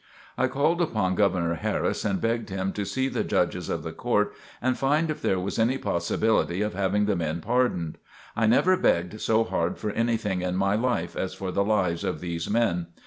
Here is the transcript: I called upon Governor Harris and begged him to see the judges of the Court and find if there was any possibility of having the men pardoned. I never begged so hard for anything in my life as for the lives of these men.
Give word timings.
I 0.35 0.47
called 0.47 0.81
upon 0.81 1.13
Governor 1.13 1.53
Harris 1.53 2.03
and 2.03 2.19
begged 2.19 2.49
him 2.49 2.73
to 2.73 2.85
see 2.85 3.07
the 3.07 3.23
judges 3.23 3.69
of 3.69 3.83
the 3.83 3.91
Court 3.91 4.33
and 4.59 4.75
find 4.75 5.11
if 5.11 5.21
there 5.21 5.39
was 5.39 5.59
any 5.59 5.77
possibility 5.77 6.63
of 6.63 6.73
having 6.73 7.05
the 7.05 7.15
men 7.15 7.39
pardoned. 7.39 7.99
I 8.35 8.47
never 8.47 8.75
begged 8.77 9.21
so 9.21 9.43
hard 9.43 9.77
for 9.77 9.91
anything 9.91 10.41
in 10.41 10.55
my 10.55 10.73
life 10.73 11.15
as 11.15 11.35
for 11.35 11.51
the 11.51 11.63
lives 11.63 12.03
of 12.03 12.19
these 12.19 12.49
men. 12.49 12.87